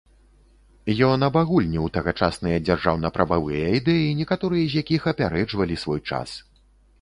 Ён 1.07 1.25
абагульніў 1.27 1.85
тагачасныя 1.97 2.57
дзяржаўна-прававыя 2.67 3.69
ідэі, 3.81 4.09
некаторыя 4.23 4.65
з 4.73 4.85
якіх 4.85 5.01
апярэджвалі 5.13 5.75
свой 5.85 6.01
час. 6.11 6.29